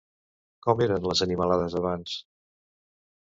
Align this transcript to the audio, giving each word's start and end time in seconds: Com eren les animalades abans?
Com 0.67 0.81
eren 0.85 1.03
les 1.09 1.21
animalades 1.25 1.75
abans? 1.81 2.17